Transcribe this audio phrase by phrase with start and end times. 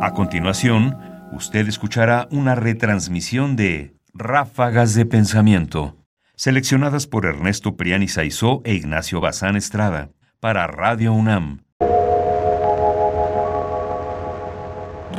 [0.00, 0.96] A continuación,
[1.32, 5.96] usted escuchará una retransmisión de Ráfagas de Pensamiento,
[6.36, 11.64] seleccionadas por Ernesto Priani Saizó e Ignacio Bazán Estrada, para Radio UNAM.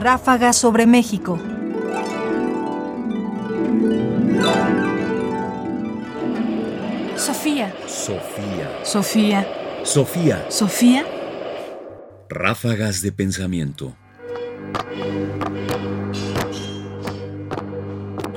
[0.01, 1.37] Ráfagas sobre México.
[7.17, 7.73] Sofía.
[7.85, 8.69] Sofía.
[8.83, 9.47] Sofía.
[9.83, 10.45] Sofía.
[10.47, 11.05] Sofía.
[12.29, 13.98] Ráfagas de pensamiento.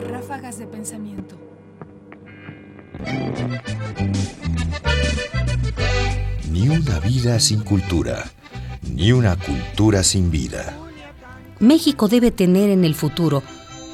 [0.09, 1.37] Ráfagas de pensamiento.
[6.51, 8.25] Ni una vida sin cultura,
[8.83, 10.77] ni una cultura sin vida.
[11.59, 13.43] México debe tener en el futuro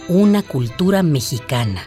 [0.09, 1.83] una cultura mexicana,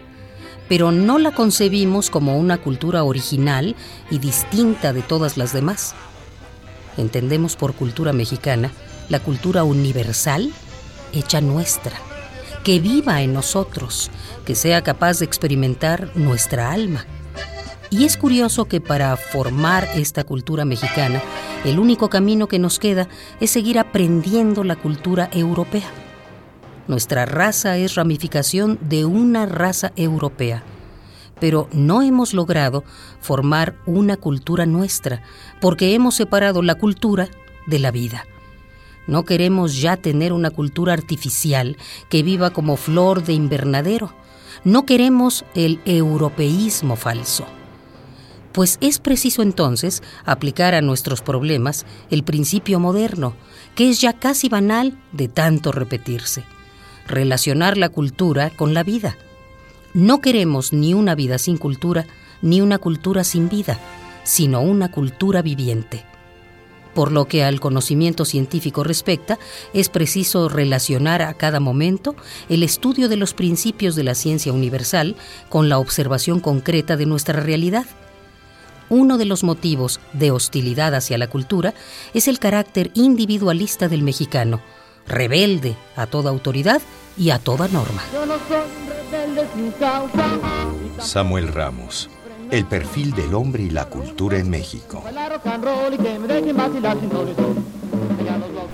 [0.69, 3.75] pero no la concebimos como una cultura original
[4.09, 5.95] y distinta de todas las demás.
[6.97, 8.71] Entendemos por cultura mexicana
[9.11, 10.53] la cultura universal
[11.11, 11.97] hecha nuestra,
[12.63, 14.09] que viva en nosotros,
[14.45, 17.05] que sea capaz de experimentar nuestra alma.
[17.89, 21.21] Y es curioso que para formar esta cultura mexicana,
[21.65, 23.09] el único camino que nos queda
[23.41, 25.89] es seguir aprendiendo la cultura europea.
[26.87, 30.63] Nuestra raza es ramificación de una raza europea,
[31.41, 32.85] pero no hemos logrado
[33.19, 35.21] formar una cultura nuestra,
[35.59, 37.27] porque hemos separado la cultura
[37.67, 38.25] de la vida.
[39.07, 41.77] No queremos ya tener una cultura artificial
[42.09, 44.13] que viva como flor de invernadero.
[44.63, 47.45] No queremos el europeísmo falso.
[48.51, 53.33] Pues es preciso entonces aplicar a nuestros problemas el principio moderno,
[53.75, 56.43] que es ya casi banal de tanto repetirse.
[57.07, 59.17] Relacionar la cultura con la vida.
[59.93, 62.05] No queremos ni una vida sin cultura,
[62.41, 63.79] ni una cultura sin vida,
[64.23, 66.05] sino una cultura viviente.
[66.93, 69.39] Por lo que al conocimiento científico respecta,
[69.73, 72.15] es preciso relacionar a cada momento
[72.49, 75.15] el estudio de los principios de la ciencia universal
[75.49, 77.85] con la observación concreta de nuestra realidad.
[78.89, 81.73] Uno de los motivos de hostilidad hacia la cultura
[82.13, 84.59] es el carácter individualista del mexicano,
[85.07, 86.81] rebelde a toda autoridad
[87.17, 88.01] y a toda norma.
[90.99, 92.09] Samuel Ramos,
[92.51, 95.01] el perfil del hombre y la cultura en México.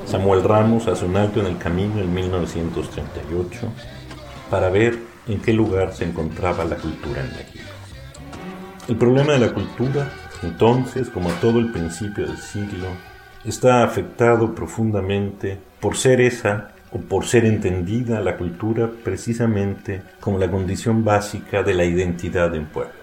[0.05, 3.59] Samuel Ramos hace un alto en el camino en 1938
[4.49, 7.65] para ver en qué lugar se encontraba la cultura en México.
[8.87, 10.11] El problema de la cultura,
[10.41, 12.87] entonces, como a todo el principio del siglo,
[13.45, 20.49] está afectado profundamente por ser esa o por ser entendida la cultura precisamente como la
[20.49, 22.96] condición básica de la identidad de un pueblo.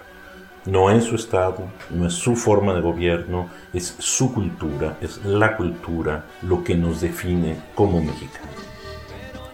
[0.67, 5.59] No es su Estado, no es su forma de gobierno, es su cultura, es la
[5.59, 8.49] cultura lo que nos define como mexicanos.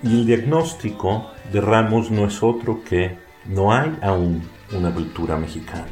[0.05, 5.85] Y el diagnóstico de Ramos no es otro que no hay aún una cultura mexicana.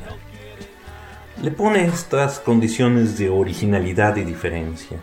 [1.43, 4.99] Le pone estas condiciones de originalidad y diferencia,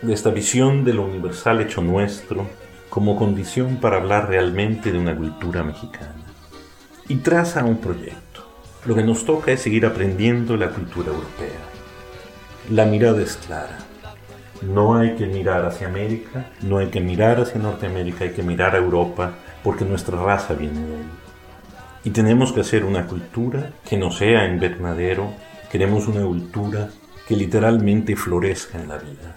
[0.00, 2.48] de esta visión de lo universal hecho nuestro
[2.88, 6.14] como condición para hablar realmente de una cultura mexicana.
[7.08, 8.45] Y traza un proyecto
[8.86, 11.58] lo que nos toca es seguir aprendiendo la cultura europea.
[12.70, 13.78] La mirada es clara.
[14.62, 18.74] No hay que mirar hacia América, no hay que mirar hacia Norteamérica, hay que mirar
[18.74, 19.32] a Europa
[19.62, 21.10] porque nuestra raza viene de ahí.
[22.04, 25.32] Y tenemos que hacer una cultura que no sea invernadero,
[25.70, 26.88] queremos una cultura
[27.26, 29.34] que literalmente florezca en la vida.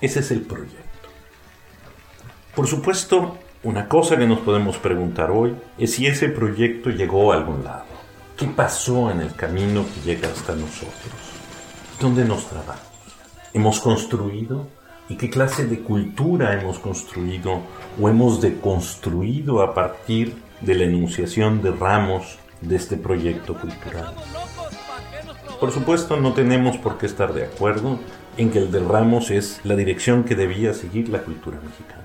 [0.00, 1.08] Ese es el proyecto.
[2.54, 7.36] Por supuesto, una cosa que nos podemos preguntar hoy es si ese proyecto llegó a
[7.36, 7.93] algún lado.
[8.36, 11.12] ¿Qué pasó en el camino que llega hasta nosotros?
[12.00, 12.82] ¿Dónde nos trabamos?
[13.52, 14.66] ¿Hemos construido?
[15.08, 17.60] ¿Y qué clase de cultura hemos construido
[18.00, 24.12] o hemos deconstruido a partir de la enunciación de ramos de este proyecto cultural?
[25.60, 28.00] Por supuesto, no tenemos por qué estar de acuerdo
[28.36, 32.02] en que el de Ramos es la dirección que debía seguir la cultura mexicana.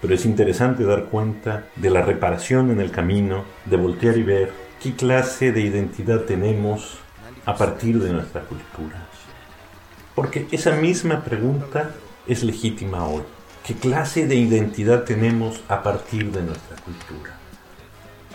[0.00, 4.67] Pero es interesante dar cuenta de la reparación en el camino, de voltear y ver
[4.82, 6.98] ¿Qué clase de identidad tenemos
[7.44, 9.08] a partir de nuestra cultura?
[10.14, 11.90] Porque esa misma pregunta
[12.28, 13.24] es legítima hoy.
[13.66, 17.36] ¿Qué clase de identidad tenemos a partir de nuestra cultura?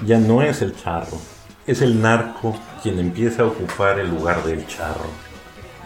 [0.06, 1.18] Ya no es el charro,
[1.66, 5.10] es el narco quien empieza a ocupar el lugar del charro.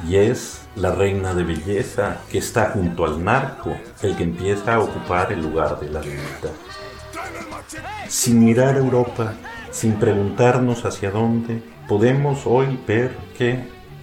[0.09, 4.79] Y es la reina de belleza que está junto al narco el que empieza a
[4.79, 6.51] ocupar el lugar de la vida.
[8.07, 9.35] Sin mirar a Europa,
[9.77, 13.59] sin preguntarnos hacia dónde, podemos hoy ver que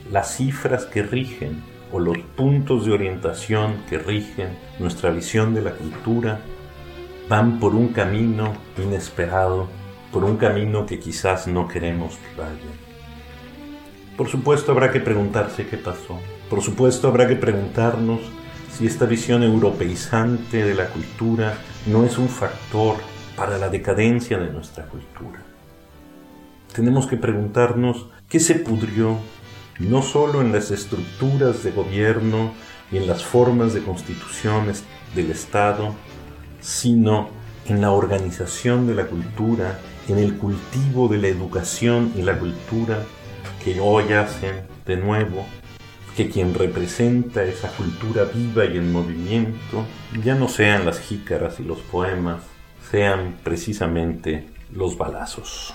[0.09, 5.73] las cifras que rigen o los puntos de orientación que rigen nuestra visión de la
[5.73, 6.39] cultura
[7.29, 9.67] van por un camino inesperado,
[10.13, 12.79] por un camino que quizás no queremos que vayan.
[14.17, 16.21] Por supuesto habrá que preguntarse qué pasó.
[16.49, 18.21] Por supuesto habrá que preguntarnos
[18.71, 21.55] si esta visión europeizante de la cultura
[21.87, 22.95] no es un factor
[23.35, 25.54] para la decadencia de nuestra cultura.
[26.75, 29.17] Tenemos que preguntarnos qué se pudrió
[29.79, 32.53] no solo en las estructuras de gobierno
[32.91, 34.83] y en las formas de constituciones
[35.15, 35.95] del Estado,
[36.59, 37.29] sino
[37.67, 39.79] en la organización de la cultura,
[40.09, 43.05] en el cultivo de la educación y la cultura
[43.63, 45.47] que hoy hacen de nuevo
[46.17, 49.87] que quien representa esa cultura viva y en movimiento
[50.25, 52.43] ya no sean las jícaras y los poemas,
[52.91, 55.73] sean precisamente los balazos.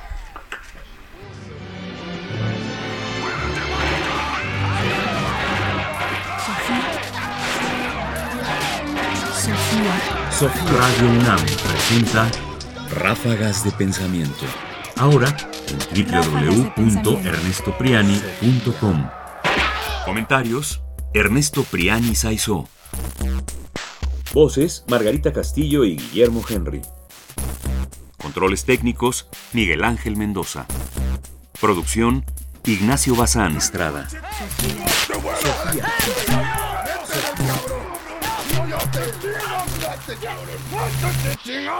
[10.31, 10.71] Sofía.
[10.71, 12.30] Radio UNAM presenta
[12.91, 14.45] Ráfagas de Pensamiento.
[15.00, 15.36] ahora
[15.68, 15.80] en
[16.75, 19.09] www.ernestopriani.com.
[20.06, 20.83] Comentarios:
[21.13, 22.68] Ernesto Priani Saizó.
[24.33, 26.81] Voces, Margarita Castillo y Guillermo Henry.
[28.18, 30.68] Controles técnicos: Miguel Ángel Mendoza.
[31.59, 32.24] Producción:
[32.65, 34.07] Ignacio Bazán Estrada.
[40.10, 41.80] Ausgegaut the Monsterstitchinger!